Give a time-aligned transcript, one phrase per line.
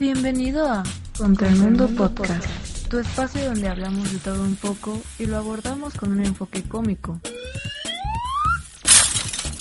[0.00, 0.82] Bienvenido a
[1.18, 5.92] Contra el Mundo Podcast, tu espacio donde hablamos de todo un poco y lo abordamos
[5.92, 7.20] con un enfoque cómico.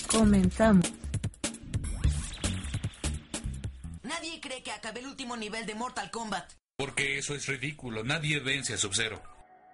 [0.09, 0.89] Comenzamos.
[4.01, 6.53] Nadie cree que acabé el último nivel de Mortal Kombat.
[6.77, 8.05] Porque eso es ridículo.
[8.05, 9.21] Nadie vence a Sub-Zero.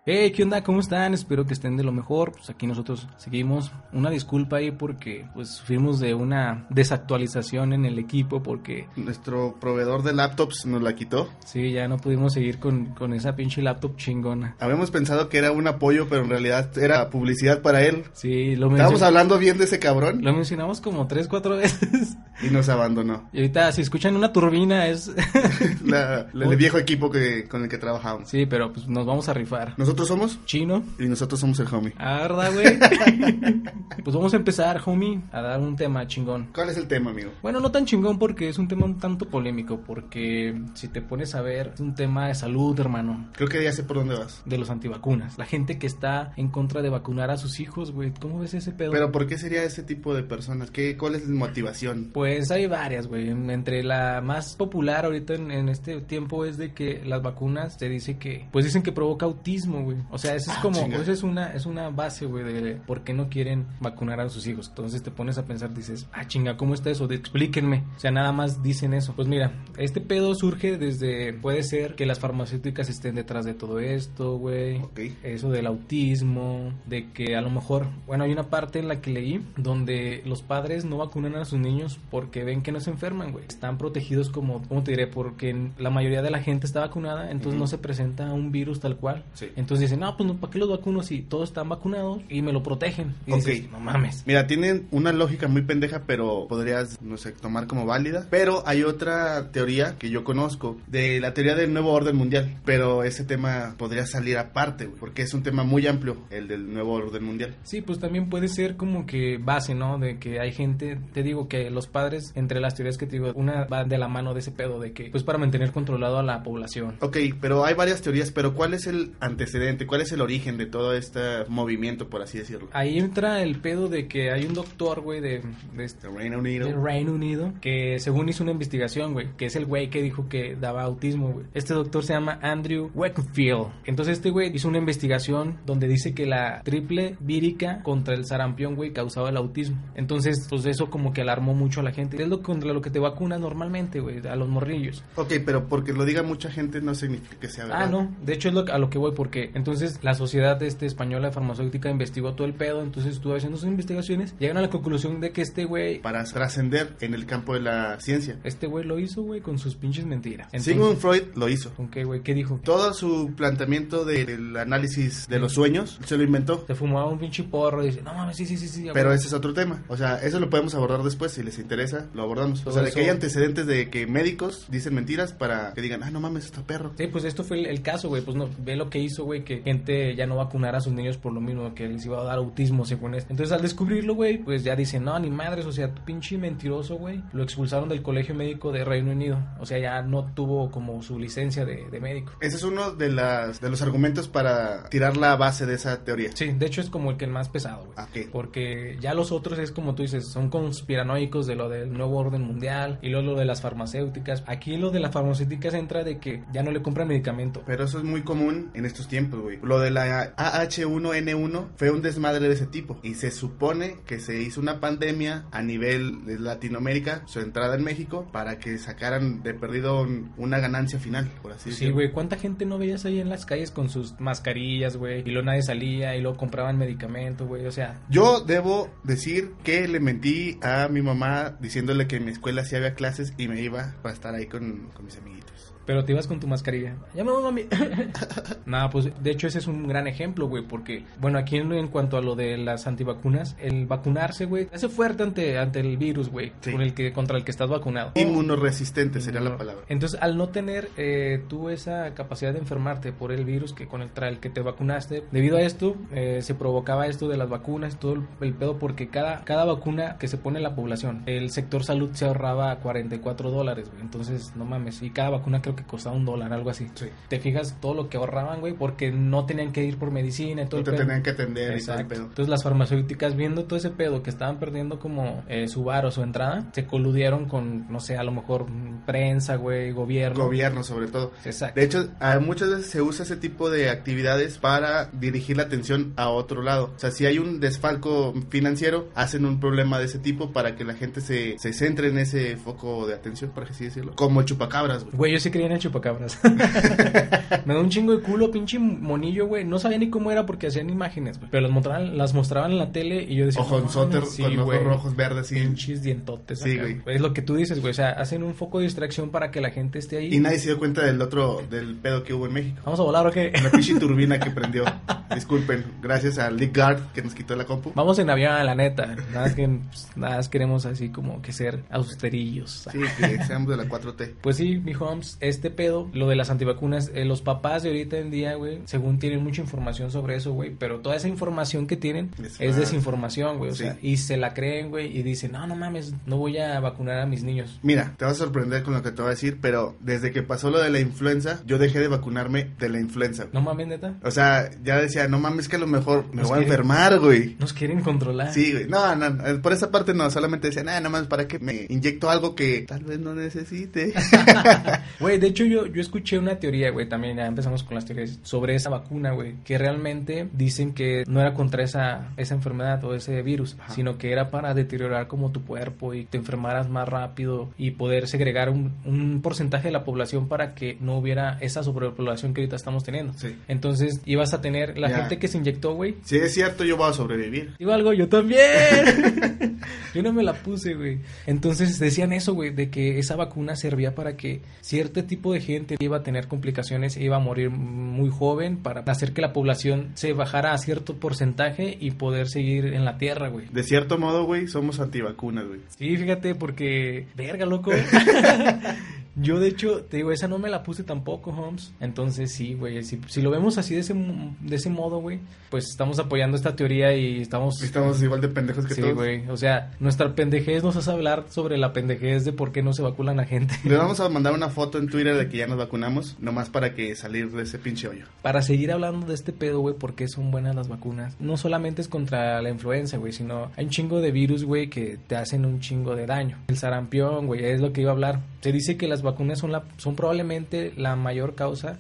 [0.08, 0.62] Hey, ¿qué onda?
[0.64, 1.16] ¿Cómo están?
[1.16, 2.32] Espero que estén de lo mejor.
[2.34, 3.72] Pues aquí nosotros seguimos.
[3.92, 10.04] Una disculpa ahí porque pues sufrimos de una desactualización en el equipo porque Nuestro proveedor
[10.04, 11.28] de laptops nos la quitó.
[11.44, 14.56] sí, ya no pudimos seguir con, con esa pinche laptop chingona.
[14.60, 18.04] Habíamos pensado que era un apoyo, pero en realidad era publicidad para él.
[18.14, 22.16] Sí, lo, Estábamos mencion- hablando bien de ese cabrón lo mencionamos como tres, cuatro veces.
[22.44, 23.28] y nos abandonó.
[23.34, 25.12] Y ahorita si escuchan una turbina es...
[25.84, 28.30] La- la- el viejo equipo que, con el que trabajamos.
[28.30, 29.74] sí, pero pues nos vamos a rifar.
[29.78, 30.84] Nosotros somos Chino.
[31.00, 31.94] y nosotros somos el homie.
[31.98, 32.80] ¿verdad, güey?
[34.04, 36.50] pues vamos a empezar, homie, a dar un tema chingón.
[36.54, 37.32] ¿Cuál es el tema, amigo?
[37.42, 41.36] Bueno, no tan chingón porque es un tema un tanto polémico, porque si te pones
[41.36, 44.42] a ver, es un tema de salud, hermano, Creo que ya sé por dónde vas.
[44.46, 45.38] de los antivacunas.
[45.38, 48.72] La gente que está en contra de vacunar a sus hijos, güey, ¿cómo ves ese
[48.72, 48.92] pedo?
[48.92, 50.72] Pero ¿por qué sería ese tipo de personas?
[50.72, 52.10] ¿Qué, ¿Cuál es la motivación?
[52.14, 53.30] Pues hay varias, güey.
[53.30, 57.90] Entre la más popular ahorita en, en este tiempo es de que las vacunas te
[57.90, 59.98] dice que, pues dicen que provoca autismo, güey.
[60.12, 60.98] O sea, esa es Ah, como, chinga.
[60.98, 64.46] esa es una, es una base, güey, de por qué no quieren vacunar a sus
[64.48, 64.68] hijos.
[64.70, 67.08] Entonces te pones a pensar, dices, ah, chinga, ¿cómo está eso?
[67.08, 67.84] De, explíquenme.
[67.96, 69.14] O sea, nada más dicen eso.
[69.16, 73.80] Pues mira, este pedo surge desde, puede ser que las farmacéuticas estén detrás de todo
[73.80, 74.80] esto, güey.
[74.82, 75.00] Ok.
[75.24, 79.12] Eso del autismo, de que a lo mejor, bueno, hay una parte en la que
[79.12, 83.32] leí donde los padres no vacunan a sus niños porque ven que no se enferman,
[83.32, 83.46] güey.
[83.48, 85.08] Están protegidos como, ¿cómo te diré?
[85.08, 88.98] Porque la mayoría de la gente está vacunada, entonces no se presenta un virus tal
[88.98, 89.24] cual.
[89.34, 89.48] Sí.
[89.56, 92.64] Entonces dicen, no, pues ¿para qué los vacuno si todos están vacunados y me lo
[92.64, 93.16] protegen?
[93.26, 94.24] Y dices, no mames.
[94.26, 98.28] Mira, tienen una lógica muy pendeja, pero podrías, no sé, tomar como válida.
[98.30, 102.60] Pero hay otra teoría que yo conozco, de la teoría del nuevo orden mundial.
[102.66, 106.72] Pero ese tema podría salir aparte, güey, porque es un tema muy amplio, el del
[106.72, 107.56] nuevo orden mundial.
[107.64, 109.98] Sí, pues también puede ser como que base, ¿no?
[109.98, 113.32] De que hay gente, te digo que los padres, entre las teorías que te digo,
[113.36, 116.24] una va de la mano de ese pedo de que, pues para mantener controlado a
[116.24, 116.98] la población.
[117.02, 119.65] Ok, pero hay varias teorías, pero ¿cuál es el antecedente?
[119.88, 122.70] ¿Cuál es el origen de todo este movimiento, por así decirlo?
[122.72, 125.42] Ahí entra el pedo de que hay un doctor, güey, de,
[125.76, 126.68] de este De Reino Unido.
[126.68, 130.28] del Reino Unido, que según hizo una investigación, güey, que es el güey que dijo
[130.30, 131.46] que daba autismo, güey.
[131.54, 133.68] Este doctor se llama Andrew Wakefield.
[133.86, 138.76] Entonces este güey hizo una investigación donde dice que la triple vírica contra el sarampión,
[138.76, 139.78] güey, causaba el autismo.
[139.96, 142.22] Entonces, pues eso como que alarmó mucho a la gente.
[142.22, 145.04] Es lo contra lo que te vacunas normalmente, güey, a los morrillos.
[145.16, 147.84] Ok, pero porque lo diga mucha gente no significa que sea verdad.
[147.84, 148.16] Ah, no.
[148.24, 151.34] De hecho, es lo, a lo que voy, porque entonces la sociedad este, española de
[151.34, 155.32] farmacéutica investigó todo el pedo, entonces estuvo haciendo sus investigaciones, llegaron a la conclusión de
[155.32, 158.40] que este güey, Para trascender en el campo de la ciencia.
[158.44, 160.48] este güey lo hizo, güey, con sus pinches mentiras.
[160.48, 161.72] Entonces, Sigmund Freud lo hizo.
[161.74, 162.22] ¿Con qué, güey?
[162.22, 162.60] ¿Qué dijo?
[162.64, 166.64] Todo su planteamiento de- del análisis de los sueños se lo inventó.
[166.68, 168.88] Se fumaba un pinche porro y dice, no mames, sí, sí, sí, sí.
[168.94, 169.18] Pero güey".
[169.18, 169.84] ese es otro tema.
[169.88, 171.32] O sea, eso lo podemos abordar después.
[171.34, 172.66] Si les interesa, lo abordamos.
[172.66, 176.04] O sea, de eso- que hay antecedentes de que médicos dicen mentiras para que digan,
[176.04, 176.94] ah, no mames, está perro.
[176.98, 178.22] Sí, pues esto fue el, el caso, güey.
[178.24, 181.18] Pues no, ve lo que hizo, güey, que gente ya no vacunara a sus niños
[181.18, 183.32] por lo mismo, que les iba a dar autismo, según esto.
[183.32, 186.96] Entonces, al descubrirlo, güey, pues ya dicen, no, ni madres, o sea, tu pinche mentiroso,
[186.96, 187.22] güey.
[187.34, 189.40] Lo expulsaron del colegio médico de Reino Unido.
[189.60, 192.34] O sea, ya no tuvo como su licencia de, de médico.
[192.42, 196.30] Ese es uno de, las, de los argumentos para tirar la base de esa teoría.
[196.34, 197.94] Sí, de hecho es como el que el más pesado, güey.
[197.98, 198.30] Ah, ok.
[198.32, 202.42] Porque ya los otros es como tú dices, son conspiranoicos de lo del nuevo orden
[202.42, 204.44] mundial y luego lo de las farmacéuticas.
[204.48, 207.64] Aquí lo de las farmacéuticas entra de que ya no le compran medicamento.
[207.66, 209.60] Pero eso es muy común en estos tiempos, güey.
[209.64, 213.00] Lo de la AH1N1 fue un desmadre de ese tipo.
[213.04, 217.84] Y se supone que se hizo una pandemia a nivel de Latinoamérica, su entrada en
[217.84, 221.94] México, para que sacaran de perdido un- una ganancia final, por así Sí, decirlo.
[221.96, 225.22] güey, ¿cuánta gente no veías ahí en las calles con sus mascarillas, güey?
[225.22, 227.66] Y luego nadie salía y luego compraban medicamento, güey.
[227.66, 232.32] O sea, Yo debo decir que le mentí a mi mamá diciéndole que en mi
[232.32, 235.74] escuela sí había clases y me iba para estar ahí con, con mis amiguitos.
[235.86, 236.96] Pero te ibas con tu mascarilla.
[237.14, 237.64] Ya me voy, mami.
[238.66, 241.88] Nada, pues de hecho ese es un gran ejemplo, güey, porque, bueno, aquí en, en
[241.88, 246.30] cuanto a lo de las antivacunas, el vacunarse, güey, hace fuerte ante, ante el virus,
[246.30, 246.72] güey, Sí.
[246.72, 248.12] con el que, contra el que estás vacunado.
[248.16, 249.84] Inmunoresistente sería la palabra.
[249.90, 254.02] Entonces, al no tener eh, tú esa capacidad de enfermarte por el virus que con
[254.02, 257.50] el, tra- el que te vacunaste, debido a esto, eh, se provocaba esto de las
[257.50, 261.24] vacunas, todo el, el pedo, porque cada, cada vacuna que se pone en la población,
[261.26, 264.02] el sector salud se ahorraba 44 dólares, güey.
[264.02, 266.88] Entonces, no mames, y cada vacuna creo que costaba un dólar, algo así.
[266.96, 267.08] Sí.
[267.28, 270.64] Te fijas todo lo que ahorraban, güey, porque que no tenían que ir por medicina
[270.64, 272.08] y todo No te el tenían que atender y todo el Exacto.
[272.08, 272.22] pedo.
[272.24, 276.12] Entonces las farmacéuticas viendo todo ese pedo que estaban perdiendo como eh, su bar o
[276.12, 278.66] su entrada, se coludieron con, no sé, a lo mejor
[279.06, 280.46] prensa, güey, gobierno.
[280.46, 281.32] Gobierno, sobre todo.
[281.44, 281.80] Exacto.
[281.80, 282.10] De hecho,
[282.42, 286.92] muchas veces se usa ese tipo de actividades para dirigir la atención a otro lado.
[286.96, 290.84] O sea, si hay un desfalco financiero, hacen un problema de ese tipo para que
[290.84, 294.16] la gente se, se centre en ese foco de atención, por así decirlo.
[294.16, 295.16] Como el chupacabras, güey.
[295.16, 296.40] Güey, yo sí creía en el chupacabras.
[297.66, 299.64] Me da un chingo de culo, pinche monillo, güey.
[299.66, 301.50] No sabía ni cómo era porque hacían imágenes, güey.
[301.52, 303.62] Pero las mostraban, las mostraban en la tele y yo decía...
[303.62, 304.80] Ojonzote "No mames, con ojos güey".
[304.84, 305.56] rojos, verdes, sí.
[305.56, 306.60] Pinches dientotes.
[306.60, 307.16] Sí, acá, güey.
[307.16, 307.92] Es lo que tú dices, güey.
[307.92, 310.34] O sea, hacen un foco de distracción para que la gente esté ahí.
[310.34, 312.82] Y nadie se dio cuenta del otro, del pedo que hubo en México.
[312.86, 313.52] ¿Vamos a volar o qué?
[313.64, 314.86] La pinche turbina que prendió.
[315.34, 317.92] Disculpen, gracias a Lee Guard que nos quitó la compu.
[317.96, 319.08] Vamos en avión, la neta.
[319.32, 322.88] Nada más que pues, nada más queremos así como que ser austerillos.
[322.92, 324.34] Sí, que seamos de la 4T.
[324.42, 328.18] Pues sí, mi Holmes, este pedo, lo de las antivacunas, eh, los papás de ahorita
[328.18, 331.98] en día, güey, según tienen mucha información sobre eso, güey, pero toda esa información que
[331.98, 332.30] tienen
[332.60, 333.84] Es desinformación, güey, o Sí.
[333.84, 337.20] sea, y se la creen, güey, y dicen, no, no mames, no voy a vacunar
[337.20, 337.80] a mis niños.
[337.84, 340.44] Mira, te vas a sorprender con lo que te voy a decir, pero desde que
[340.44, 343.48] pasó lo de la influenza, yo dejé de vacunarme de la influenza.
[343.54, 344.16] No mames, neta.
[344.24, 347.20] O sea, ya decía, no mames que a lo mejor me Nos voy a enfermar,
[347.20, 347.56] güey.
[347.60, 348.54] Nos quieren controlar.
[348.54, 348.88] Sí, güey.
[348.88, 351.86] No, no, no, por esa parte no, solamente decía, nada, nada más para que me
[351.90, 354.14] inyecto algo que tal vez no necesite.
[355.20, 358.40] Güey, de hecho yo, yo escuché una teoría, güey, también ya empezamos con las teorías
[358.42, 363.14] sobre esa vacuna, güey, que realmente dicen que no era contra esa, esa enfermedad o
[363.14, 363.94] ese virus, Ajá.
[363.94, 368.28] sino que era para deteriorar como tu cuerpo y te enfermaras más rápido y poder
[368.28, 372.76] segregar un, un porcentaje de la población para que no hubiera esa sobrepoblación que ahorita
[372.76, 373.34] estamos teniendo.
[373.34, 373.56] Sí.
[373.68, 375.18] Entonces ibas a tener la Ya.
[375.18, 376.16] gente que se inyectó, güey.
[376.24, 377.76] Si es cierto, yo voy a sobrevivir.
[377.78, 378.60] Digo algo, yo también.
[380.16, 381.20] yo no me la puse, güey.
[381.46, 385.96] Entonces decían eso, güey, de que esa vacuna servía para que cierto tipo de gente
[386.00, 390.34] iba a tener complicaciones, iba a morir muy joven, para hacer que la población se
[390.34, 393.68] bajara a cierto porcentaje y poder seguir en la tierra, güey.
[393.72, 395.82] De cierto modo, güey, somos antivacunas, güey.
[395.98, 397.92] Sí, fíjate, porque, verga, loco.
[399.36, 401.94] Yo, de hecho, te digo, esa no me la puse tampoco, Holmes.
[402.00, 405.40] Entonces, sí, güey, si, si lo vemos así de ese, de ese modo, güey,
[405.70, 407.82] pues estamos apoyando esta teoría y estamos...
[407.82, 409.14] Estamos igual de pendejos que Sí, todos.
[409.16, 409.48] güey.
[409.50, 413.02] O sea, nuestra pendejez nos hace hablar sobre la pendejez de por qué no se
[413.02, 413.76] vacunan a gente.
[413.84, 416.94] Le vamos a mandar una foto en Twitter de que ya nos vacunamos, nomás para
[416.96, 418.26] que salir de ese pinche hoyo.
[418.42, 421.36] Para seguir hablando de este pedo, güey, por qué son buenas las vacunas.
[421.40, 425.18] No solamente es contra la influenza, güey, sino hay un chingo de virus, güey, que
[425.28, 426.58] te hacen un chingo de daño.
[426.68, 428.40] El sarampión, güey, es lo que iba a hablar.
[428.66, 432.00] Se dice que las vacunas son, la, son probablemente la mayor causa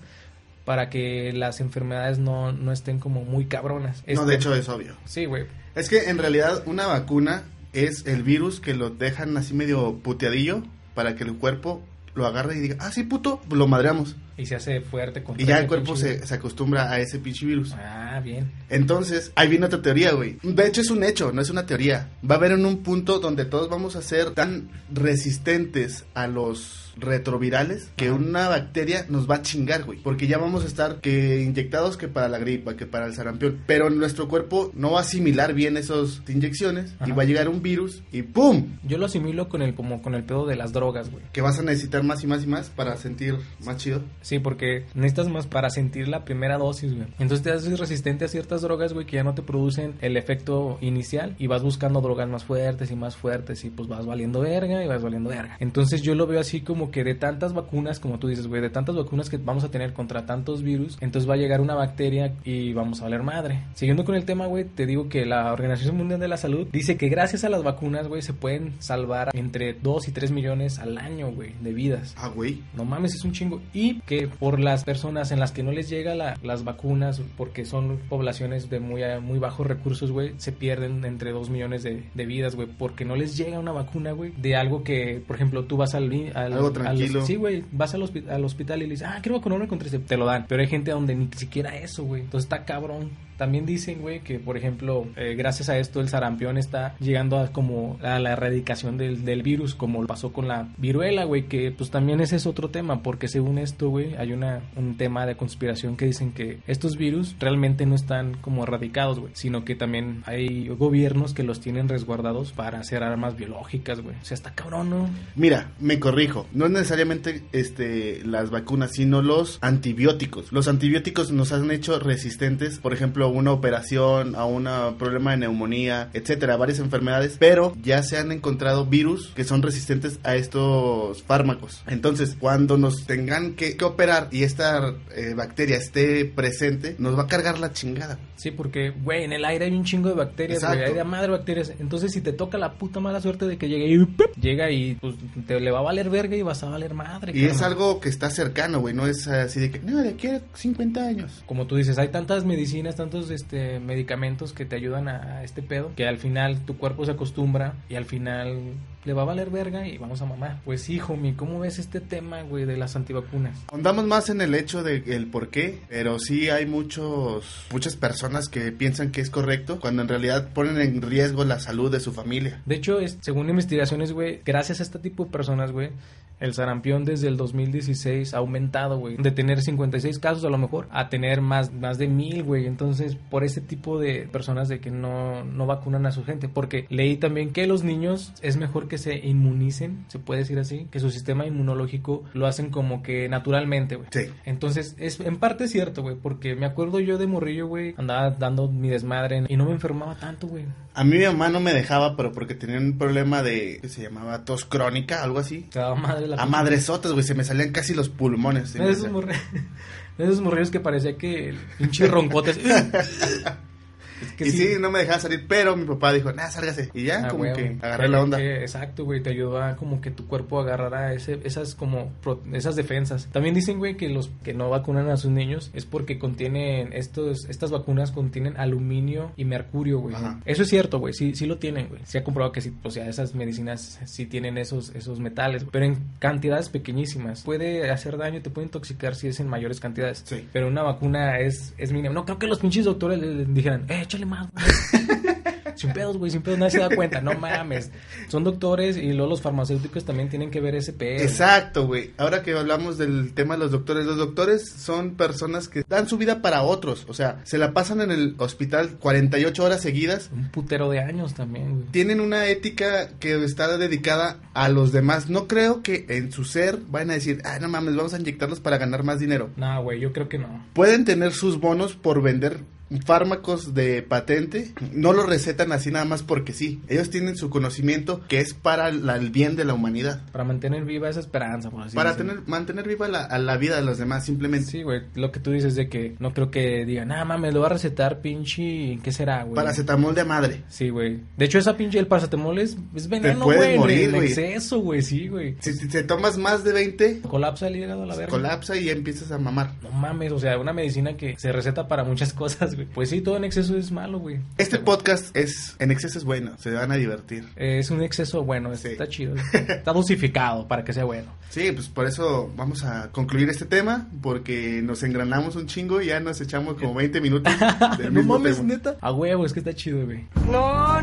[0.65, 3.97] para que las enfermedades no, no estén como muy cabronas.
[4.07, 4.95] No, Este- de hecho es obvio.
[5.05, 5.45] Sí, güey.
[5.75, 10.63] Es que en realidad una vacuna es el virus que lo dejan así medio puteadillo
[10.95, 11.83] para que el cuerpo
[12.15, 14.15] lo agarre y diga, ah, sí, puto, lo madreamos.
[14.37, 17.45] Y se hace fuerte contra Y ya el cuerpo se, se acostumbra a ese pinche
[17.45, 17.73] virus.
[17.73, 18.51] Ah, bien.
[18.69, 20.37] Entonces, ahí viene otra teoría, güey.
[20.43, 22.09] De hecho, es un hecho, no es una teoría.
[22.29, 26.85] Va a haber en un punto donde todos vamos a ser tan resistentes a los
[26.97, 28.15] retrovirales que Ajá.
[28.15, 29.99] una bacteria nos va a chingar, güey.
[29.99, 33.61] Porque ya vamos a estar que inyectados que para la gripa, que para el sarampión.
[33.65, 37.61] Pero nuestro cuerpo no va a asimilar bien esas inyecciones y va a llegar un
[37.61, 38.77] virus y ¡pum!
[38.83, 41.23] Yo lo asimilo con el como con el pedo de las drogas, güey.
[41.31, 44.01] Que vas a necesitar más y más y más para sentir más chido.
[44.25, 47.07] Sí, porque necesitas más para sentir la primera dosis, güey.
[47.19, 50.79] Entonces te haces resistente a ciertas drogas, güey, que ya no te producen el efecto
[50.81, 54.83] inicial y vas buscando drogas más fuertes y más fuertes y pues vas valiendo verga
[54.83, 55.57] y vas valiendo verga.
[55.59, 58.71] Entonces yo lo veo así como que de tantas vacunas, como tú dices, güey, de
[58.71, 62.33] tantas vacunas que vamos a tener contra tantos virus, entonces va a llegar una bacteria
[62.43, 63.61] y vamos a valer madre.
[63.75, 66.97] Siguiendo con el tema, güey, te digo que la Organización Mundial de la Salud dice
[66.97, 70.97] que gracias a las vacunas, güey, se pueden salvar entre 2 y 3 millones al
[70.97, 72.15] año, güey, de vidas.
[72.17, 72.63] Ah, güey.
[72.75, 73.61] No mames, es un chingo.
[73.71, 77.65] Y que por las personas en las que no les llega la- las vacunas, porque
[77.65, 82.25] son poblaciones de muy, muy bajos recursos, güey, se pierden entre 2 millones de, de
[82.25, 85.77] vidas, güey, porque no les llega una vacuna, güey, de algo que, por ejemplo, tú
[85.77, 86.05] vas al...
[86.35, 87.25] al Algo al- tranquilo.
[87.25, 89.99] sí, güey, vas al, hospi- al hospital y le dices, ah, quiero vacunarme contra ese...
[89.99, 90.45] Te lo dan.
[90.47, 92.21] Pero hay gente donde ni siquiera eso, güey.
[92.21, 93.09] Entonces está cabrón.
[93.37, 97.51] También dicen, güey, que por ejemplo, eh, gracias a esto el sarampión está llegando a
[97.51, 101.89] como a la erradicación del, del virus, como pasó con la viruela, güey, que pues
[101.89, 105.97] también ese es otro tema, porque según esto, güey, hay una, un tema de conspiración
[105.97, 110.67] que dicen que estos virus realmente no están como erradicados, güey, sino que también hay
[110.69, 114.15] gobiernos que los tienen resguardados para hacer armas biológicas, güey.
[114.21, 115.09] O sea, está cabrón, ¿no?
[115.35, 116.47] Mira, me corrijo.
[116.53, 120.51] No es necesariamente este, las vacunas, sino los antibióticos.
[120.51, 124.65] Los antibióticos nos han hecho resistentes, por ejemplo, ejemplo, una operación, a un
[124.97, 130.19] problema de neumonía, etcétera, varias enfermedades, pero ya se han encontrado virus que son resistentes
[130.23, 131.83] a estos fármacos.
[131.87, 137.23] Entonces, cuando nos tengan que, que operar y esta eh, bacteria esté presente, nos va
[137.23, 138.17] a cargar la chingada.
[138.35, 141.31] Sí, porque, güey, en el aire hay un chingo de bacterias, güey, hay de madre
[141.31, 141.73] bacterias.
[141.79, 144.35] Entonces, si te toca la puta mala suerte de que llegue y ¡pip!
[144.39, 145.15] llega y pues
[145.47, 147.31] te le va a valer verga y vas a valer madre.
[147.35, 150.27] Y es algo que está cercano, güey, no es así de que, no, de aquí
[150.27, 151.43] a 50 años.
[151.45, 155.61] Como tú dices, hay tantas medicinas, tantos este medicamentos que te ayudan a, a este
[155.61, 159.49] pedo, que al final tu cuerpo se acostumbra y al final le va a valer
[159.51, 160.59] verga y vamos a mamar.
[160.65, 163.57] Pues sí, homie, ¿cómo ves este tema, güey, de las antivacunas?
[163.71, 168.49] Ahondamos más en el hecho de el por qué, pero sí hay muchos muchas personas
[168.49, 172.11] que piensan que es correcto cuando en realidad ponen en riesgo la salud de su
[172.11, 172.61] familia.
[172.65, 175.91] De hecho, es, según investigaciones, güey, gracias a este tipo de personas, güey,
[176.39, 179.17] el sarampión desde el 2016 ha aumentado, güey.
[179.17, 182.65] De tener 56 casos a lo mejor a tener más, más de mil, güey.
[182.65, 186.49] Entonces, por ese tipo de personas de que no, no vacunan a su gente.
[186.49, 190.87] Porque leí también que los niños es mejor que se inmunicen, se puede decir así,
[190.91, 194.07] que su sistema inmunológico lo hacen como que naturalmente, güey.
[194.11, 194.31] Sí.
[194.45, 198.67] Entonces, es en parte cierto, güey, porque me acuerdo yo de morrillo, güey, andaba dando
[198.69, 200.65] mi desmadre y no me enfermaba tanto, güey.
[200.93, 204.03] A mí mi mamá no me dejaba, pero porque tenía un problema de que se
[204.03, 205.63] llamaba tos crónica, algo así.
[205.63, 208.73] Te daba madre la A madresotas, güey, se me salían casi los pulmones.
[208.73, 209.09] De esos,
[210.17, 212.59] de esos morrillos que parecía que el pinche roncotes.
[214.21, 216.89] Es que y sí, no me dejaba salir, pero mi papá dijo, nah, sálgase.
[216.93, 218.41] Y ya, Ah, como que agarré la onda.
[218.41, 222.75] Exacto, güey, te ayudó a como que tu cuerpo agarrara ese, esas como pro- esas
[222.75, 223.27] defensas.
[223.31, 227.45] También dicen, güey, que los que no vacunan a sus niños es porque contienen estos
[227.49, 230.15] estas vacunas contienen aluminio y mercurio, güey.
[230.45, 232.01] Eso es cierto, güey, sí sí lo tienen, güey.
[232.05, 235.85] Se ha comprobado que sí, o sea, esas medicinas sí tienen esos esos metales, pero
[235.85, 237.43] en cantidades pequeñísimas.
[237.43, 240.23] Puede hacer daño, te puede intoxicar si es en mayores cantidades.
[240.25, 240.47] Sí.
[240.53, 242.13] Pero una vacuna es es mínima.
[242.13, 244.65] No creo que los pinches doctores le, le dijeran, "Eh, échale más." güey".
[245.75, 247.91] Sin pedos, güey, sin pedos, nadie se da cuenta, no mames.
[248.29, 251.21] Son doctores y luego los farmacéuticos también tienen que ver ese pedo.
[251.21, 252.11] Exacto, güey.
[252.17, 256.17] Ahora que hablamos del tema de los doctores, los doctores son personas que dan su
[256.17, 257.05] vida para otros.
[257.07, 260.29] O sea, se la pasan en el hospital 48 horas seguidas.
[260.33, 261.85] Un putero de años también, güey.
[261.91, 265.29] Tienen una ética que está dedicada a los demás.
[265.29, 268.59] No creo que en su ser vayan a decir, ah, no mames, vamos a inyectarlos
[268.59, 269.49] para ganar más dinero.
[269.57, 270.65] No, güey, yo creo que no.
[270.73, 272.61] Pueden tener sus bonos por vender
[273.05, 276.81] fármacos de patente, no lo recetan así nada más porque sí.
[276.87, 280.21] Ellos tienen su conocimiento que es para la- el bien de la humanidad.
[280.31, 283.75] Para mantener viva esa esperanza, por así para tener, mantener viva la, a la vida
[283.77, 284.69] de los demás, simplemente.
[284.69, 287.61] Sí, güey, lo que tú dices de que no creo que digan, ah, mames, lo
[287.61, 289.55] va a recetar pinche, ¿qué será, güey?
[289.55, 290.63] Paracetamol de madre.
[290.69, 291.21] Sí, güey.
[291.37, 293.73] De hecho, esa pinche, el paracetamol es, es veneno, puedes güey.
[293.73, 294.27] en- morir, en güey.
[294.27, 295.55] exceso, güey, sí, güey.
[295.59, 298.29] Si, si te tomas más de 20, Colapsa el hígado a la verga.
[298.31, 299.71] colapsa y ya empiezas a mamar.
[299.81, 302.87] No mames, o sea, una medicina que se receta para muchas cosas, güey.
[302.87, 304.39] Pues sí, todo en exceso es malo, güey.
[304.57, 307.45] Este podcast es, en exceso es bueno, se van a divertir.
[307.55, 308.89] Eh, Es un exceso bueno, Sí.
[308.89, 309.35] está chido.
[309.53, 311.27] Está dosificado para que sea bueno.
[311.49, 316.07] Sí, pues por eso vamos a concluir este tema, porque nos engranamos un chingo y
[316.07, 317.53] ya nos echamos como 20 minutos
[317.97, 318.67] del no mismo mames, tema.
[318.73, 318.97] neta.
[319.01, 320.25] A huevo, es que está chido, güey.
[320.51, 321.01] No,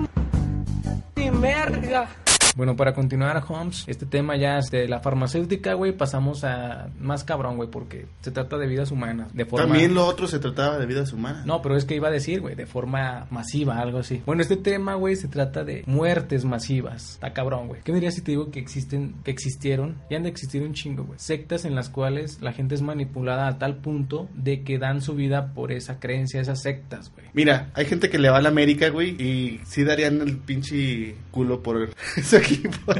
[1.16, 2.08] ni merga.
[2.54, 7.24] Bueno, para continuar, Holmes, este tema ya es de la farmacéutica, güey, pasamos a más
[7.24, 9.66] cabrón, güey, porque se trata de vidas humanas, de forma...
[9.66, 11.46] También lo otro se trataba de vidas humanas.
[11.46, 14.22] No, pero es que iba a decir, güey, de forma masiva, algo así.
[14.26, 17.12] Bueno, este tema, güey, se trata de muertes masivas.
[17.12, 17.80] Está cabrón, güey.
[17.82, 21.04] ¿Qué dirías si te digo que existen, que existieron, y han de existir un chingo,
[21.04, 21.18] güey?
[21.18, 25.14] Sectas en las cuales la gente es manipulada a tal punto de que dan su
[25.14, 27.26] vida por esa creencia, esas sectas, güey.
[27.32, 31.14] Mira, hay gente que le va a la América, güey, y sí darían el pinche
[31.30, 32.92] culo por ese equipo.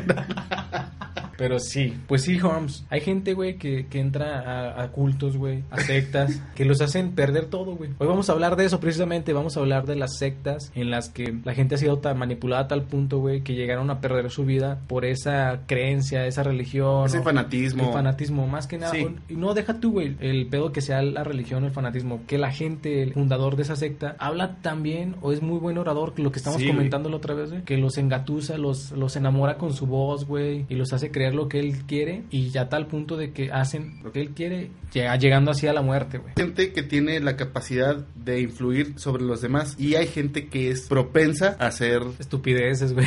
[1.43, 2.87] Pero sí, pues sí, Holmes.
[2.89, 4.39] Hay gente, güey, que, que entra
[4.77, 7.91] a, a cultos, güey, a sectas, que los hacen perder todo, güey.
[7.99, 9.33] Hoy vamos a hablar de eso precisamente.
[9.33, 12.63] Vamos a hablar de las sectas en las que la gente ha sido tan manipulada
[12.63, 17.07] a tal punto, güey, que llegaron a perder su vida por esa creencia, esa religión.
[17.07, 17.87] Ese o- fanatismo.
[17.89, 18.93] El fanatismo, más que nada.
[18.93, 19.09] Sí.
[19.29, 22.21] Y no deja tú, güey, el pedo que sea la religión, el fanatismo.
[22.29, 26.13] Que la gente, el fundador de esa secta, habla también o es muy buen orador,
[26.21, 27.63] lo que estamos Sí, comentando la otra vez, güey.
[27.65, 30.67] Que los engatusa, los, los enamora con su voz, güey.
[30.69, 32.23] Y los hace creer lo que él quiere.
[32.31, 35.73] Y ya tal punto de que hacen lo que él quiere, llega- llegando así a
[35.73, 36.35] la muerte, güey.
[36.37, 40.83] gente que tiene la capacidad de influir sobre los demás y hay gente que es
[40.89, 42.03] propensa a ser...
[42.19, 43.07] Estupideces, güey.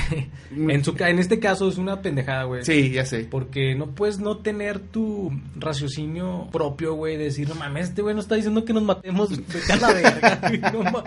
[0.51, 2.63] En, su, en este caso es una pendejada, güey.
[2.63, 3.25] Sí, ya sé.
[3.29, 7.17] Porque no puedes no tener tu raciocinio propio, güey.
[7.17, 9.29] Decir, no mames, este güey no está diciendo que nos matemos.
[9.71, 11.03] A la verga, güey, no ma-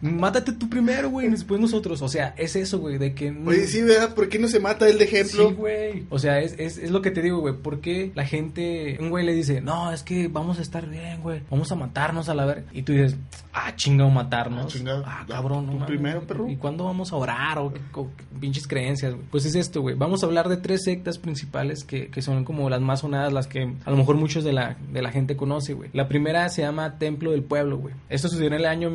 [0.00, 2.02] mátate tú primero, güey, después nosotros.
[2.02, 3.30] O sea, es eso, güey, de que...
[3.30, 4.14] no- Oye, sí, ¿verdad?
[4.14, 5.48] ¿Por qué no se mata él de ejemplo?
[5.48, 6.04] Sí, güey.
[6.10, 7.54] O sea, es, es, es lo que te digo, güey.
[7.54, 11.20] ¿Por qué la gente, un güey le dice, no, es que vamos a estar bien,
[11.22, 11.42] güey.
[11.50, 12.64] Vamos a matarnos a la verga.
[12.72, 13.16] Y tú dices,
[13.52, 14.64] ah, chingado, matarnos.
[14.66, 15.04] Ah, chingado.
[15.06, 16.26] Ah, cabrón, no Tú mames, primero, güey.
[16.28, 16.48] perro.
[16.48, 17.58] ¿Y cuándo vamos a orar?
[17.58, 18.08] O, qué- o
[18.40, 19.24] pinches creencias, güey.
[19.30, 19.94] Pues es esto, güey.
[19.96, 23.46] Vamos a hablar de tres sectas principales que, que son como las más sonadas, las
[23.46, 25.90] que a lo mejor muchos de la, de la gente conoce, güey.
[25.92, 27.94] La primera se llama Templo del Pueblo, güey.
[28.08, 28.90] Esto sucedió en el año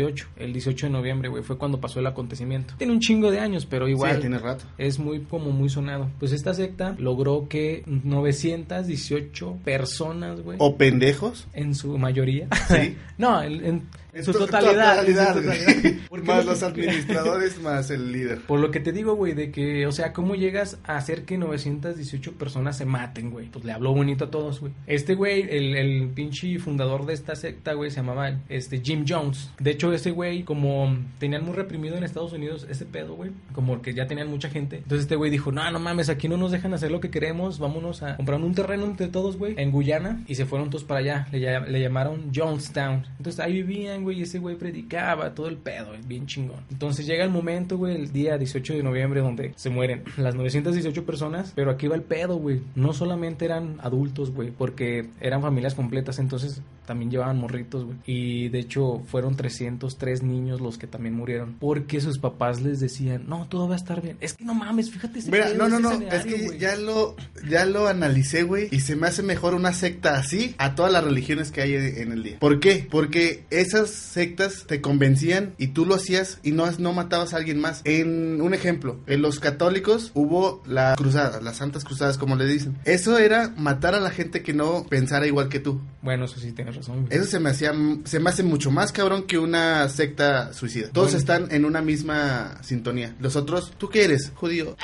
[0.00, 1.42] 1978, el 18 de noviembre, güey.
[1.42, 2.74] Fue cuando pasó el acontecimiento.
[2.78, 4.64] Tiene un chingo de años, pero igual Sí, tiene rato.
[4.78, 6.08] es muy como muy sonado.
[6.18, 11.46] Pues esta secta logró que 918 personas, güey, ¿O pendejos?
[11.52, 12.48] en su mayoría.
[12.68, 12.96] Sí.
[13.18, 15.06] no, en, en- en su to- totalidad.
[15.06, 15.92] en su totalidad.
[16.08, 18.40] Porque Más lo los administradores, más el líder.
[18.40, 21.38] Por lo que te digo, güey, de que, o sea, ¿cómo llegas a hacer que
[21.38, 23.46] 918 personas se maten, güey?
[23.48, 24.72] Pues le habló bonito a todos, güey.
[24.86, 29.50] Este güey, el, el pinche fundador de esta secta, güey, se llamaba este Jim Jones.
[29.60, 33.80] De hecho, ese güey, como tenían muy reprimido en Estados Unidos ese pedo, güey, como
[33.82, 34.76] que ya tenían mucha gente.
[34.76, 37.58] Entonces este güey dijo, no, no mames, aquí no nos dejan hacer lo que queremos,
[37.58, 40.22] vámonos a comprar un terreno entre todos, güey, en Guyana.
[40.26, 41.28] Y se fueron todos para allá.
[41.32, 43.06] Le llamaron Jonestown.
[43.18, 46.60] Entonces ahí vivían, güey, y ese güey predicaba todo el pedo, es bien chingón.
[46.70, 51.04] Entonces llega el momento, güey, el día 18 de noviembre, donde se mueren las 918
[51.04, 51.52] personas.
[51.54, 52.60] Pero aquí va el pedo, güey.
[52.74, 57.98] No solamente eran adultos, güey, porque eran familias completas, entonces también llevaban morritos, güey.
[58.06, 61.56] Y de hecho fueron 303 niños los que también murieron.
[61.58, 64.16] Porque sus papás les decían, no, todo va a estar bien.
[64.20, 67.16] Es que no mames, fíjate ese Mira, no, no, no, es que ya lo,
[67.48, 71.04] ya lo analicé, güey, y se me hace mejor una secta así a todas las
[71.04, 72.38] religiones que hay en el día.
[72.38, 72.86] ¿Por qué?
[72.90, 77.60] Porque esas sectas te convencían y tú lo hacías y no, no matabas a alguien
[77.60, 77.82] más.
[77.84, 82.78] En un ejemplo, en los católicos hubo la cruzada, las santas cruzadas, como le dicen.
[82.84, 85.80] Eso era matar a la gente que no pensara igual que tú.
[86.02, 86.79] Bueno, eso sí tienes razón.
[86.88, 87.04] Güey.
[87.10, 87.72] Eso se me hacía,
[88.04, 90.88] se me hace mucho más cabrón que una secta suicida.
[90.90, 91.18] Todos Bueno.
[91.18, 93.14] están en una misma sintonía.
[93.20, 94.32] Los otros, ¿tú qué eres?
[94.34, 94.76] Judío.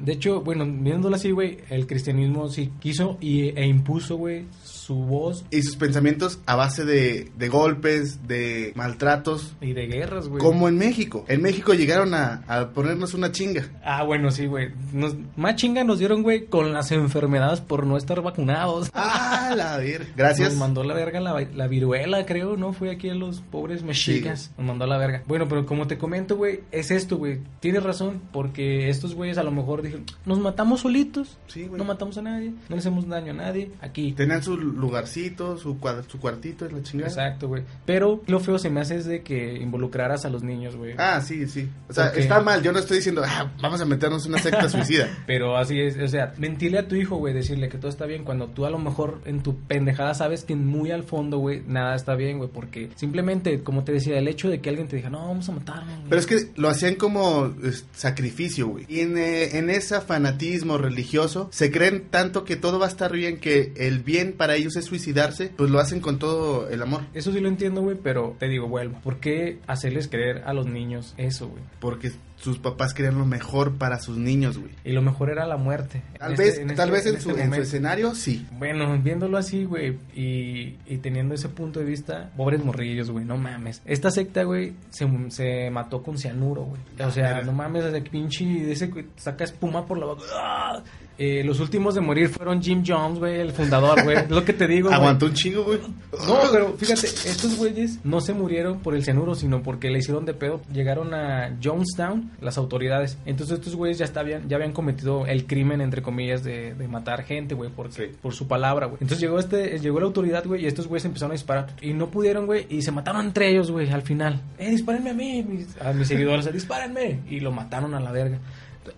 [0.00, 4.44] De hecho, bueno, viéndolo así, güey, el cristianismo sí quiso y, e impuso, güey,
[4.86, 10.28] su voz y sus pensamientos a base de, de golpes, de maltratos, y de guerras,
[10.28, 10.40] güey.
[10.40, 11.24] como en México.
[11.28, 13.68] En México llegaron a, a ponernos una chinga.
[13.84, 14.70] Ah, bueno, sí, güey.
[14.92, 18.90] Nos- Más chinga nos dieron, güey, con las enfermedades por no estar vacunados.
[19.38, 20.06] Ah, la ver.
[20.16, 20.50] Gracias.
[20.50, 22.72] Nos mandó la verga la, la viruela, creo, ¿no?
[22.72, 24.50] Fue aquí a los pobres mexicas.
[24.58, 25.22] Nos mandó a la verga.
[25.26, 27.40] Bueno, pero como te comento, güey, es esto, güey.
[27.60, 31.38] Tienes razón, porque estos güeyes a lo mejor dijeron, nos matamos solitos.
[31.46, 31.78] Sí, güey.
[31.78, 33.70] No matamos a nadie, no le hacemos daño a nadie.
[33.80, 34.12] Aquí.
[34.12, 37.08] Tenían su lugarcito, su, cuad- su cuartito, es la chingada.
[37.10, 37.62] Exacto, güey.
[37.84, 40.94] Pero lo feo se me hace es de que involucraras a los niños, güey.
[40.98, 41.68] Ah, sí, sí.
[41.88, 42.62] O sea, está mal.
[42.62, 45.08] Yo no estoy diciendo, ah, vamos a meternos en una secta suicida.
[45.26, 48.24] Pero así es, o sea, mentirle a tu hijo, güey, decirle que todo está bien
[48.24, 51.94] cuando tú a lo mejor en tu pendejada sabes que muy al fondo, güey, nada
[51.94, 55.10] está bien, güey, porque simplemente, como te decía, el hecho de que alguien te diga,
[55.10, 55.86] no, vamos a matarnos.
[55.96, 56.08] güey".
[56.08, 58.84] Pero es que lo hacían como es, sacrificio, güey.
[58.88, 63.12] Y en, eh, en ese fanatismo religioso se creen tanto que todo va a estar
[63.12, 67.02] bien, que el bien para ellos es suicidarse, pues lo hacen con todo el amor.
[67.14, 70.66] Eso sí lo entiendo, güey, pero te digo, vuelvo, ¿por qué hacerles creer a los
[70.66, 71.62] niños eso, güey?
[71.78, 74.70] Porque sus papás querían lo mejor para sus niños, güey.
[74.84, 76.02] Y lo mejor era la muerte.
[76.18, 77.62] Tal vez, este- en tal este- vez en, este su, en su momento.
[77.62, 78.46] escenario, sí.
[78.58, 83.36] Bueno, viéndolo así, güey, y, y teniendo ese punto de vista, pobres morrillos, güey, no
[83.38, 83.80] mames.
[83.86, 86.80] Esta secta, güey, se, se mató con cianuro, güey.
[87.06, 87.42] O sea, Mira.
[87.44, 90.24] no mames, ese pinche, ese saca espuma por la boca.
[90.34, 90.82] ¡Ah!
[91.18, 94.16] Eh, los últimos de morir fueron Jim Jones, güey, el fundador, güey.
[94.18, 94.90] Es lo que te digo.
[94.92, 95.78] Aguantó un chingo, güey.
[96.26, 100.24] No, pero fíjate, estos güeyes no se murieron por el cianuro, sino porque le hicieron
[100.26, 100.60] de pedo.
[100.72, 103.18] Llegaron a Jonestown, las autoridades.
[103.24, 107.22] Entonces estos güeyes ya, estaban, ya habían cometido el crimen, entre comillas, de, de matar
[107.24, 108.04] gente, güey, por, Sí.
[108.20, 108.98] por su palabra, güey.
[109.00, 111.68] Entonces llegó este, llegó la autoridad, güey, y estos güeyes empezaron a disparar.
[111.80, 114.42] Y no pudieron, güey, y se mataron entre ellos, güey, al final.
[114.58, 117.20] Eh, dispárenme a mí, mis- a mis seguidores, dispárenme.
[117.30, 118.38] Y lo mataron a la verga.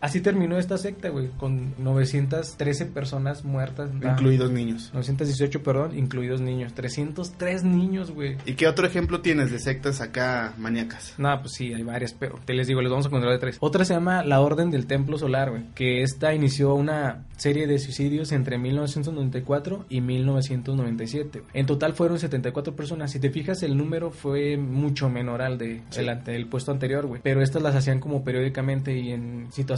[0.01, 3.91] Así terminó esta secta, güey, con 913 personas muertas.
[3.95, 4.91] Incluidos niños.
[4.95, 6.73] 918, perdón, incluidos niños.
[6.75, 8.37] 303 niños, güey.
[8.47, 11.15] ¿Y qué otro ejemplo tienes de sectas acá maníacas?
[11.19, 13.57] No, pues sí, hay varias, pero te les digo, les vamos a contar de tres.
[13.61, 17.79] Otra se llama la Orden del Templo Solar, güey, que esta inició una serie de
[17.79, 21.43] suicidios entre 1994 y 1997.
[21.55, 23.11] En total fueron 74 personas.
[23.13, 26.07] Si te fijas, el número fue mucho menor al de Sí.
[26.09, 27.21] ante- del puesto anterior, güey.
[27.23, 29.78] Pero estas las hacían como periódicamente y en situaciones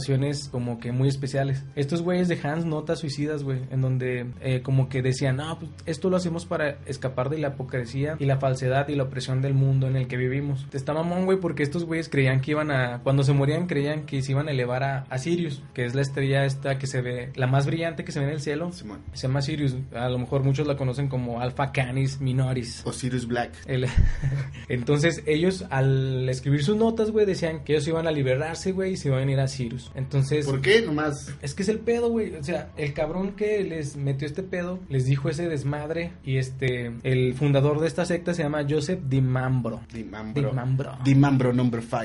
[0.51, 1.63] como que muy especiales.
[1.75, 6.09] Estos güeyes dejaban notas suicidas, güey, en donde eh, como que decían, no, pues esto
[6.09, 9.87] lo hacemos para escapar de la hipocresía y la falsedad y la opresión del mundo
[9.87, 10.65] en el que vivimos.
[10.73, 14.21] Está mamón, güey, porque estos güeyes creían que iban a, cuando se morían, creían que
[14.21, 17.31] se iban a elevar a, a Sirius, que es la estrella esta que se ve,
[17.35, 18.71] la más brillante que se ve en el cielo.
[18.71, 18.85] Se
[19.27, 22.81] llama Sirius, a lo mejor muchos la conocen como Alpha Canis Minoris.
[22.85, 23.51] Osiris Black.
[23.67, 23.87] El-
[24.69, 28.97] Entonces ellos al escribir sus notas, güey, decían que ellos iban a liberarse, güey, y
[28.97, 29.90] se iban a ir a Sirius.
[29.95, 30.45] Entonces...
[30.45, 30.81] ¿Por qué?
[30.81, 31.33] Nomás.
[31.41, 32.35] Es que es el pedo, güey.
[32.35, 36.13] O sea, el cabrón que les metió este pedo, les dijo ese desmadre.
[36.23, 39.81] Y este, el fundador de esta secta se llama Joseph Dimambro.
[39.93, 40.49] Dimambro.
[40.49, 40.97] Dimambro.
[41.03, 42.01] Dimambro number 5.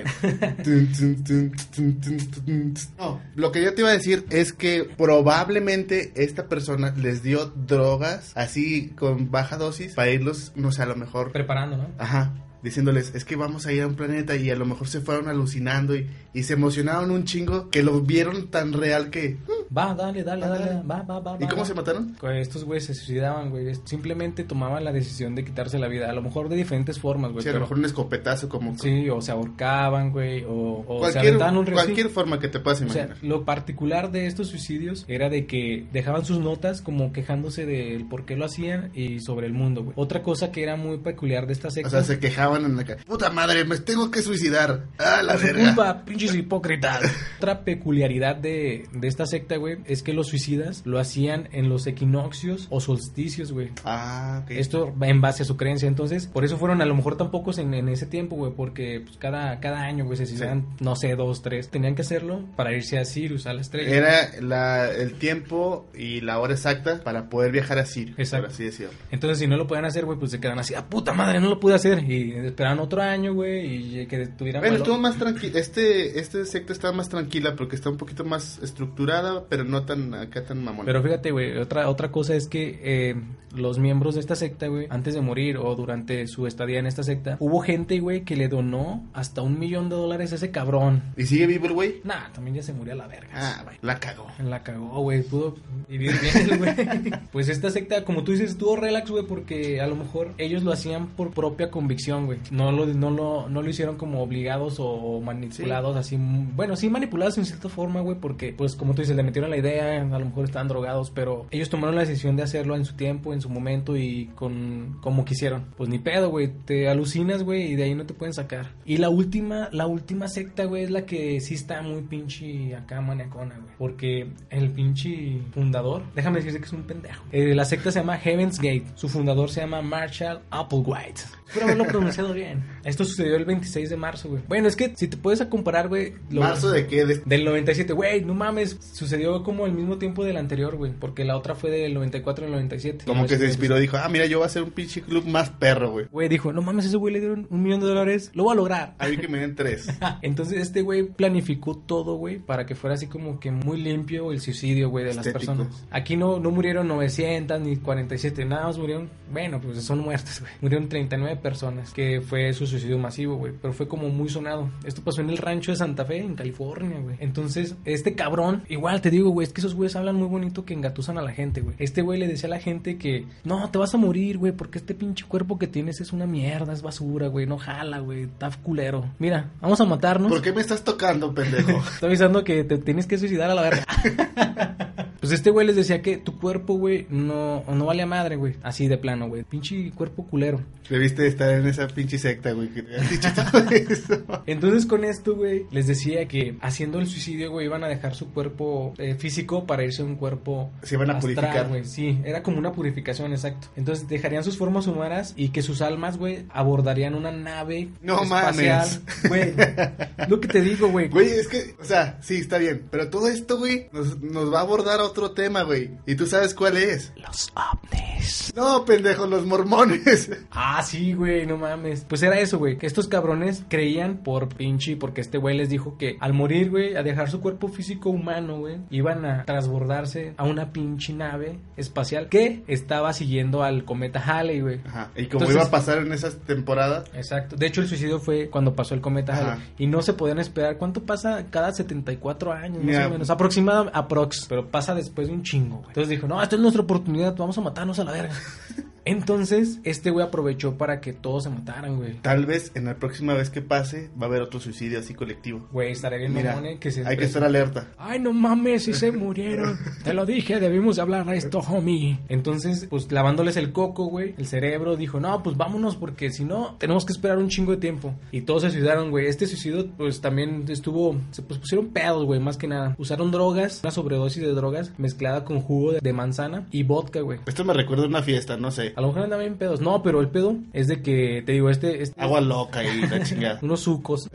[2.98, 7.46] no, lo que yo te iba a decir es que probablemente esta persona les dio
[7.46, 11.32] drogas así con baja dosis para irlos, no sé, a lo mejor.
[11.32, 11.88] Preparando, ¿no?
[11.98, 12.32] Ajá.
[12.66, 15.28] Diciéndoles, es que vamos a ir a un planeta y a lo mejor se fueron
[15.28, 19.36] alucinando y, y se emocionaron un chingo que lo vieron tan real que...
[19.76, 20.64] Va, dale, dale, dale.
[20.66, 20.82] dale.
[20.82, 21.36] Va, va, va.
[21.38, 21.66] ¿Y va, cómo va.
[21.68, 22.16] se mataron?
[22.20, 23.72] Güey, Estos güeyes se suicidaban, güey.
[23.84, 26.10] Simplemente tomaban la decisión de quitarse la vida.
[26.10, 27.42] A lo mejor de diferentes formas, güey.
[27.44, 28.76] Sí, a lo mejor un escopetazo como...
[28.78, 30.44] Sí, o se ahorcaban, güey.
[30.44, 33.24] O, o se cualquier, aventaban un cualquier forma que te puedas O sea, imaginar.
[33.28, 38.24] lo particular de estos suicidios era de que dejaban sus notas como quejándose del por
[38.24, 39.94] qué lo hacían y sobre el mundo, güey.
[39.96, 41.88] Otra cosa que era muy peculiar de esta secta.
[41.88, 43.04] o sea, se quejaban en la calle.
[43.04, 44.84] Puta madre, me tengo que suicidar.
[44.98, 45.64] Ah, la verga.
[45.64, 47.02] culpa, pinches hipócritas.
[47.38, 51.86] Otra peculiaridad de, de esta secta, güey, es que los suicidas lo hacían en los
[51.86, 53.70] equinoccios o solsticios, güey.
[53.84, 54.50] Ah, ok.
[54.52, 55.88] Esto en base a su creencia.
[55.88, 58.52] Entonces, por eso fueron a lo mejor tan pocos en, en ese tiempo, güey.
[58.54, 61.68] Porque pues, cada, cada año, güey, se suicidaban, no sé, dos, tres.
[61.68, 63.90] Tenían que hacerlo para irse a Sirius, a la estrella.
[63.94, 68.46] Era la, el tiempo y la hora exacta para poder viajar a Sirio, Exacto.
[68.46, 68.92] por así decirlo.
[69.10, 71.48] Entonces, si no lo podían hacer, güey, pues se quedan así, ¡ah, puta madre, no
[71.48, 72.02] lo pude hacer!
[72.10, 74.86] Y esperaban otro año, güey, y que tuvieran Bueno, valor.
[74.86, 75.58] estuvo más tranquila.
[75.58, 80.14] Este, este secta está más tranquila porque está un poquito más estructurada, pero no tan
[80.14, 80.84] acá tan mamona.
[80.86, 83.14] Pero fíjate, güey, otra, otra cosa es que eh,
[83.54, 87.02] los miembros de esta secta, güey, antes de morir o durante su estadía en esta
[87.02, 91.02] secta, hubo gente, güey, que le donó hasta un millón de dólares a ese cabrón.
[91.16, 92.00] ¿Y sigue vivo el güey?
[92.04, 93.30] Nah, también ya se murió a la verga.
[93.34, 93.76] Ah, güey.
[93.82, 94.26] la cagó.
[94.44, 95.22] La cagó, güey.
[95.22, 95.56] Pudo
[95.88, 97.12] vivir bien, güey.
[97.32, 100.72] pues esta secta, como tú dices, estuvo relax, güey, porque a lo mejor ellos lo
[100.72, 102.38] hacían por propia convicción, güey.
[102.50, 106.18] No lo, no lo, no lo hicieron como obligados o manipulados, así.
[106.18, 109.56] Bueno, sí, manipulados en cierta forma, güey, porque, pues, como tú dices, le metieron la
[109.56, 112.94] idea, a lo mejor estaban drogados, pero ellos tomaron la decisión de hacerlo en su
[112.94, 115.66] tiempo, en su momento y con como quisieron.
[115.76, 116.48] Pues ni pedo, güey.
[116.64, 118.72] Te alucinas, güey, y de ahí no te pueden sacar.
[118.84, 123.00] Y la última, la última secta, güey, es la que sí está muy pinche acá
[123.00, 123.74] maniacona, güey.
[123.78, 127.24] Porque el pinche fundador, déjame decirte que es un pendejo.
[127.32, 128.86] Eh, la secta se llama Heaven's Gate.
[128.94, 131.22] Su fundador se llama Marshall Applewhite.
[131.46, 131.86] Espero haberlo
[132.32, 132.64] bien.
[132.84, 134.42] Esto sucedió el 26 de marzo, güey.
[134.48, 136.14] Bueno, es que si te puedes a comparar, güey.
[136.30, 137.04] lo- ¿Marzo de qué?
[137.06, 138.76] De- Del 97, güey, no mames.
[138.92, 140.92] Sucedió como el mismo tiempo del anterior, güey.
[140.92, 143.04] Porque la otra fue del 94 al 97.
[143.06, 145.50] Como que se inspiró, dijo, ah, mira, yo voy a hacer un pinche club más
[145.50, 146.06] perro, güey.
[146.10, 148.30] Güey, dijo, no mames, ese güey le dieron un millón de dólares.
[148.34, 148.94] Lo voy a lograr.
[148.98, 149.88] A mí que me den tres.
[150.22, 154.40] Entonces este güey planificó todo, güey, para que fuera así como que muy limpio el
[154.40, 155.84] suicidio, güey, de las personas.
[155.90, 160.52] Aquí no, no murieron 900 ni 47, nada más murieron, bueno, pues son muertes, güey.
[160.60, 164.70] Murieron 39 personas, que fue su suicidio masivo, güey, pero fue como muy sonado.
[164.84, 167.16] Esto pasó en el rancho de Santa Fe, en California, güey.
[167.20, 170.74] Entonces, este cabrón, igual te digo, güey, es que esos güeyes hablan muy bonito que
[170.74, 171.76] engatusan a la gente, güey.
[171.78, 174.78] Este güey le decía a la gente que, no, te vas a morir, güey, porque
[174.78, 178.50] este pinche cuerpo que tienes es una mierda, es basura, güey, no jala, güey, está
[178.62, 179.06] culero.
[179.18, 180.30] Mira, vamos a matarnos.
[180.30, 181.70] ¿Por qué me estás tocando, pendejo?
[181.94, 183.84] Estoy avisando que te tienes que suicidar a la verga.
[185.20, 188.54] pues este güey les decía que tu cuerpo, güey, no, no vale a madre, güey.
[188.62, 189.44] Así de plano, güey.
[189.44, 190.60] Pinche cuerpo culero.
[190.88, 192.68] Debiste estar en esa pinche secta, güey.
[194.46, 198.32] Entonces con esto, güey, les decía que haciendo el suicidio, güey, iban a dejar su
[198.32, 201.68] cuerpo eh, físico para irse a un cuerpo Se iban a astral, purificar.
[201.68, 201.84] güey.
[201.84, 203.68] Sí, era como una purificación, exacto.
[203.76, 208.86] Entonces dejarían sus formas humanas y que sus almas, güey, abordarían una nave No espacial.
[209.28, 209.54] Güey,
[210.28, 211.08] lo que te digo, güey.
[211.08, 212.86] Güey, es que, o sea, sí, está bien.
[212.90, 215.90] Pero todo esto, güey, nos, nos va a abordar otro tema, güey.
[216.06, 217.12] ¿Y tú sabes cuál es?
[217.16, 218.15] Los ovnis.
[218.54, 220.30] No, pendejo, los mormones.
[220.58, 222.04] Ah, sí, güey, no mames.
[222.08, 222.78] Pues era eso, güey.
[222.78, 226.96] Que estos cabrones creían por pinche, porque este güey les dijo que al morir, güey,
[226.96, 232.28] a dejar su cuerpo físico humano, güey, iban a transbordarse a una pinche nave espacial
[232.28, 234.80] que estaba siguiendo al cometa Halley, güey.
[234.86, 235.10] Ajá.
[235.14, 237.56] Y como Entonces- iba a pasar en esas temporadas, Exacto.
[237.56, 239.52] De hecho, el suicidio fue cuando pasó el cometa Ajá.
[239.54, 239.64] Halley.
[239.78, 240.78] Y no se podían esperar.
[240.78, 242.82] ¿Cuánto pasa cada 74 años?
[242.82, 243.30] Más o menos.
[243.30, 244.46] Aproximadamente, aprox.
[244.48, 245.88] Pero pasa después de un chingo, güey.
[245.88, 247.36] Entonces dijo, no, esta es nuestra oportunidad.
[247.36, 248.34] Vamos a matarnos a la verga.
[249.06, 252.14] Entonces, este güey aprovechó para que todos se mataran, güey.
[252.22, 255.68] Tal vez en la próxima vez que pase va a haber otro suicidio así colectivo.
[255.70, 257.86] Güey, estaré bien Mira, eh, que se hay que estar alerta.
[257.98, 259.78] Ay, no mames, si se murieron.
[260.04, 262.18] Te lo dije, debimos de hablar a esto, homie.
[262.28, 266.74] Entonces, pues lavándoles el coco, güey, el cerebro dijo, no, pues vámonos porque si no,
[266.80, 268.12] tenemos que esperar un chingo de tiempo.
[268.32, 269.26] Y todos se suicidaron, güey.
[269.26, 272.96] Este suicidio, pues también estuvo, se pues, pusieron pedos, güey, más que nada.
[272.98, 277.38] Usaron drogas, una sobredosis de drogas mezclada con jugo de, de manzana y vodka, güey.
[277.46, 278.95] Esto me recuerda a una fiesta, no sé.
[278.96, 279.82] A lo mejor andaban bien pedos.
[279.82, 282.02] No, pero el pedo es de que, te digo, este...
[282.02, 283.58] este Agua loca y la chingada.
[283.62, 284.30] unos sucos.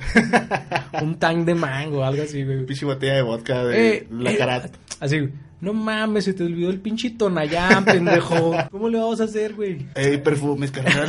[1.02, 2.64] un tang de mango, algo así, güey.
[2.68, 4.72] Pinche botella de vodka de Eh, la eh.
[5.00, 5.30] Así,
[5.62, 8.54] no mames, se te olvidó el pinche Tonayán, pendejo.
[8.72, 9.86] ¿Cómo le vamos a hacer, güey?
[9.96, 11.08] Ey, perfumes, carnal.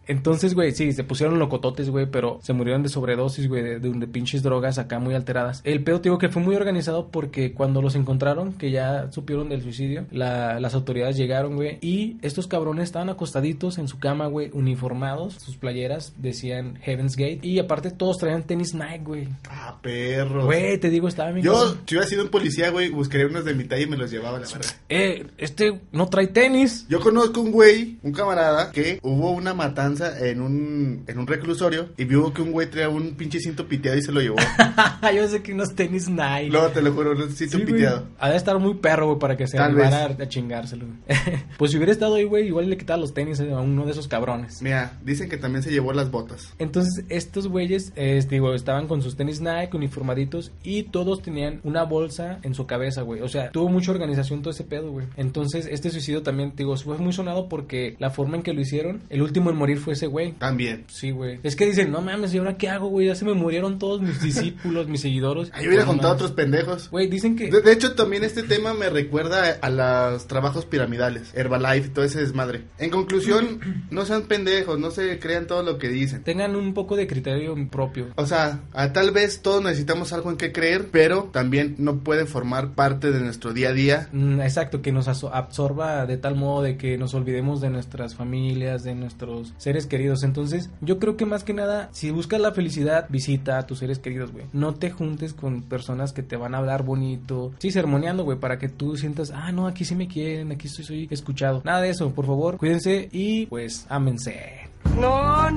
[0.06, 3.90] Entonces, güey, sí, se pusieron locototes, güey, pero se murieron de sobredosis, güey, de, de,
[3.90, 5.60] de pinches drogas acá muy alteradas.
[5.64, 9.48] El pedo, te digo que fue muy organizado porque cuando los encontraron, que ya supieron
[9.48, 14.26] del suicidio, la- las autoridades llegaron, güey, y estos cabrones estaban acostaditos en su cama,
[14.26, 19.28] güey, uniformados, sus playeras decían Heaven's Gate, y aparte todos traían tenis Nike, güey.
[19.48, 20.46] ah, perro.
[20.46, 21.44] Güey, te digo, estaba bien.
[21.44, 24.46] Yo, si hubiera sido un policía, güey, buscaría unos de y me los llevaba, la
[24.46, 24.70] verdad.
[24.88, 26.86] Eh, este no trae tenis.
[26.88, 31.88] Yo conozco un güey, un camarada, que hubo una matanza en un, en un reclusorio
[31.96, 34.36] y vio que un güey traía un pinche cinto piteado y se lo llevó.
[35.14, 36.50] Yo sé que unos tenis Nike.
[36.50, 37.74] Luego te lo juro, un cinto Sí, güey.
[37.74, 38.06] piteado.
[38.18, 40.86] Ha de estar muy perro, güey, para que se animara a, a chingárselo.
[40.86, 41.18] güey.
[41.58, 44.08] pues si hubiera estado ahí, güey, igual le quitaba los tenis a uno de esos
[44.08, 44.62] cabrones.
[44.62, 46.54] Mira, dicen que también se llevó las botas.
[46.58, 51.84] Entonces, estos güeyes, eh, digo, estaban con sus tenis Nike, uniformaditos, y todos tenían una
[51.84, 53.20] bolsa en su cabeza, güey.
[53.22, 55.06] O sea, tuvo mucha organización todo ese pedo, güey.
[55.16, 59.02] Entonces, este suicidio también, digo, fue muy sonado porque la forma en que lo hicieron,
[59.10, 60.32] el último en morir fue ese güey.
[60.32, 60.84] También.
[60.88, 61.40] Sí, güey.
[61.42, 63.06] Es que dicen, no mames, ¿y ahora qué hago, güey?
[63.06, 65.50] Ya se me murieron todos mis discípulos, mis seguidores.
[65.54, 66.90] Ahí hubiera No contado otros pendejos.
[66.90, 67.50] Güey, dicen que...
[67.50, 72.04] De, de hecho, también este tema me recuerda a, a los trabajos piramidales, Herbalife, todo
[72.04, 72.62] ese desmadre.
[72.78, 73.60] En conclusión,
[73.90, 76.22] no sean pendejos, no se crean todo lo que dicen.
[76.22, 78.08] tengan un poco de criterio propio.
[78.16, 82.26] O sea, a- tal vez todos necesitamos algo en que creer, pero también no puede
[82.26, 84.08] formar parte de nuestro día a día.
[84.12, 88.82] Mm, Exacto, que nos absorba de tal modo de que nos olvidemos de nuestras familias,
[88.82, 90.22] de nuestros seres queridos.
[90.22, 93.98] Entonces, yo creo que más que nada, si buscas la felicidad, visita a tus seres
[93.98, 94.44] queridos, güey.
[94.52, 97.52] No te juntes con personas que te van a hablar bonito.
[97.58, 100.84] Sí, sermoneando, güey, para que tú sientas, ah, no, aquí sí me quieren, aquí estoy,
[100.84, 101.62] soy escuchado.
[101.64, 104.68] Nada de eso, por favor, cuídense y pues ámense.
[105.00, 105.50] No,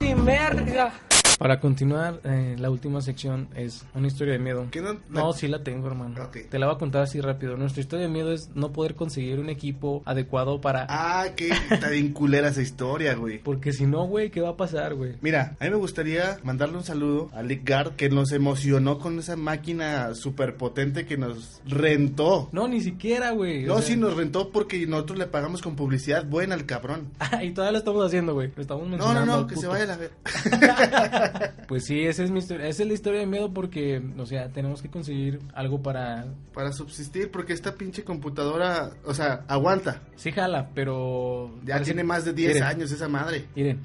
[0.00, 0.92] ni merga.
[1.38, 4.68] Para continuar, eh, la última sección es una historia de miedo.
[4.70, 4.98] ¿Qué no?
[5.08, 6.22] No, sí la tengo, hermano.
[6.22, 6.38] Ok.
[6.48, 7.56] Te la voy a contar así rápido.
[7.56, 10.86] Nuestra historia de miedo es no poder conseguir un equipo adecuado para...
[10.88, 13.38] Ah, que está bien culera esa historia, güey.
[13.42, 15.16] Porque si no, güey, ¿qué va a pasar, güey?
[15.20, 19.18] Mira, a mí me gustaría mandarle un saludo a Lick Guard que nos emocionó con
[19.18, 22.50] esa máquina súper potente que nos rentó.
[22.52, 23.64] No, ni siquiera, güey.
[23.64, 27.08] No, O sea- sí, nos rentó porque nosotros le pagamos con publicidad buena al cabrón.
[27.42, 28.52] Y todavía lo estamos haciendo, güey.
[28.54, 29.40] Lo estamos No, no, mencionando.
[29.40, 30.12] no, que se vaya a la ver.
[31.68, 32.66] Pues sí, esa es mi historia.
[32.66, 36.26] Esa es la historia de miedo porque, o sea, tenemos que conseguir algo para...
[36.54, 40.00] Para subsistir, porque esta pinche computadora, o sea, aguanta.
[40.16, 41.50] Sí jala, pero...
[41.64, 43.46] Ya parece- tiene más de 10 Miren, años esa madre.
[43.56, 43.80] Miren.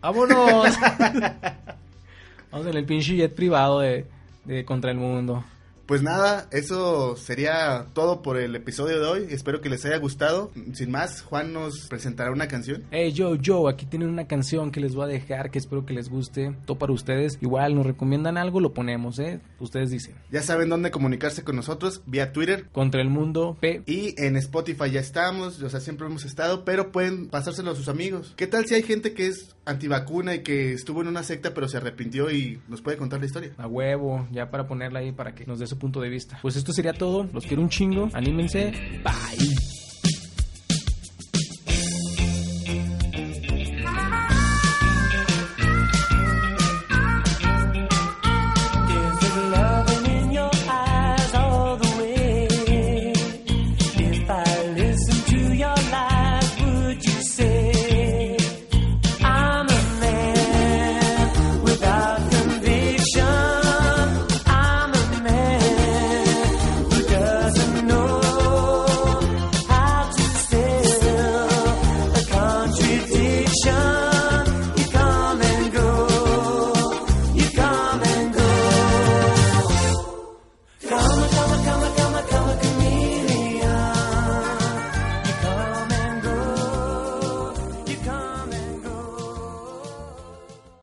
[0.00, 0.76] ¡Vámonos!
[2.52, 4.06] Vamos en el pinche jet privado de,
[4.44, 5.44] de Contra el Mundo.
[5.86, 9.26] Pues nada, eso sería todo por el episodio de hoy.
[9.30, 10.50] Espero que les haya gustado.
[10.72, 12.82] Sin más, Juan nos presentará una canción.
[12.90, 15.94] Hey, yo, yo, aquí tienen una canción que les voy a dejar que espero que
[15.94, 16.56] les guste.
[16.64, 17.38] Todo para ustedes.
[17.40, 19.40] Igual nos recomiendan algo, lo ponemos, ¿eh?
[19.60, 20.16] Ustedes dicen.
[20.32, 22.68] Ya saben dónde comunicarse con nosotros, vía Twitter.
[22.72, 23.82] Contra el Mundo P.
[23.86, 27.88] Y en Spotify ya estamos, o sea, siempre hemos estado, pero pueden pasárselo a sus
[27.88, 28.34] amigos.
[28.36, 31.68] ¿Qué tal si hay gente que es antivacuna y que estuvo en una secta pero
[31.68, 33.50] se arrepintió y nos puede contar la historia?
[33.58, 36.38] A huevo, ya para ponerla ahí para que nos dé su punto de vista.
[36.40, 37.28] Pues esto sería todo.
[37.32, 38.08] Los quiero un chingo.
[38.14, 38.72] Anímense.
[39.04, 39.75] Bye.